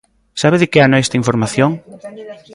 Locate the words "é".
0.97-1.01